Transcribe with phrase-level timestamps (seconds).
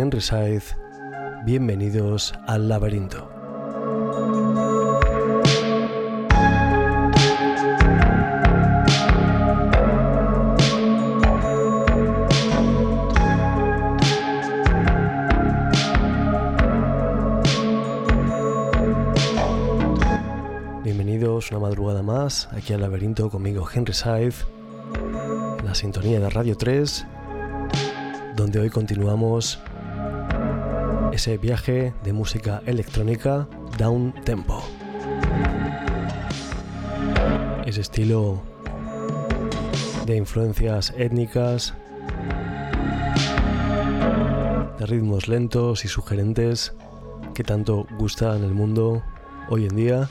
[0.00, 0.76] Henry Saiz.
[1.44, 3.28] Bienvenidos al laberinto.
[20.84, 24.46] Bienvenidos una madrugada más aquí al laberinto conmigo Henry Saiz,
[25.58, 27.04] en la sintonía de Radio 3
[28.38, 29.58] donde hoy continuamos
[31.28, 34.64] ese viaje de música electrónica down tempo.
[37.66, 38.40] Ese estilo
[40.06, 41.74] de influencias étnicas,
[44.78, 46.72] de ritmos lentos y sugerentes
[47.34, 49.02] que tanto gusta en el mundo
[49.50, 50.08] hoy en día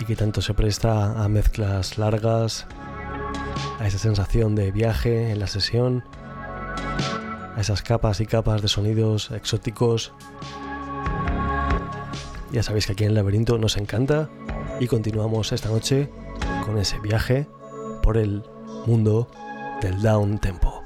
[0.00, 2.66] y que tanto se presta a mezclas largas,
[3.78, 6.04] a esa sensación de viaje en la sesión
[7.60, 10.12] esas capas y capas de sonidos exóticos.
[12.52, 14.28] Ya sabéis que aquí en el laberinto nos encanta
[14.80, 16.10] y continuamos esta noche
[16.64, 17.46] con ese viaje
[18.02, 18.42] por el
[18.86, 19.28] mundo
[19.82, 20.82] del down tempo.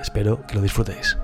[0.00, 1.16] Espero que lo disfrutéis.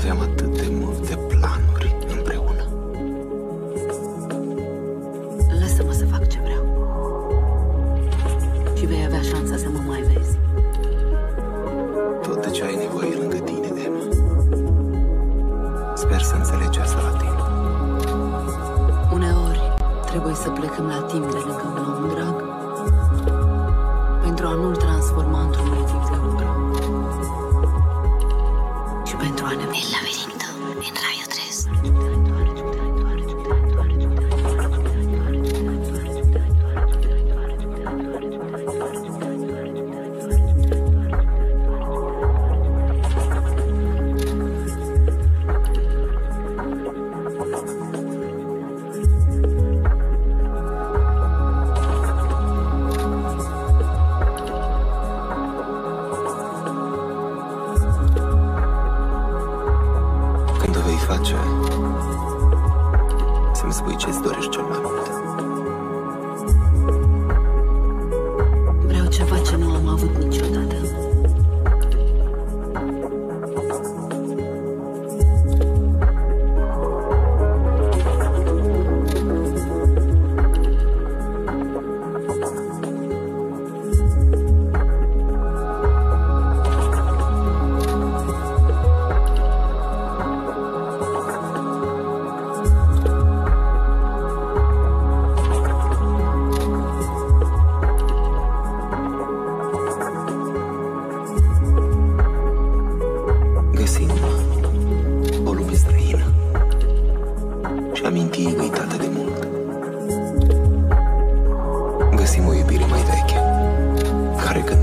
[0.00, 0.39] Afiyet olsun.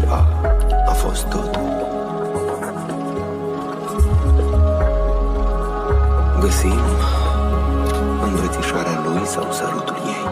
[0.10, 0.28] a,
[0.88, 1.76] a fost totul.
[6.40, 6.80] Găsim
[8.24, 10.26] îmbrățișarea lui sau sărutul ei.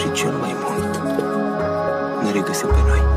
[0.00, 1.02] Și cel mai mult
[2.22, 3.13] ne regăsim pe noi.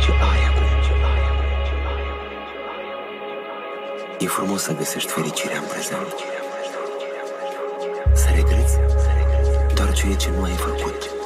[0.00, 0.68] ce ai acum.
[4.18, 6.14] E frumos să găsești fericirea în prezent.
[8.12, 8.78] Să regreți
[9.74, 11.19] doar ceea ce nu ai făcut.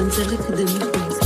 [0.00, 1.19] Angélique 2015.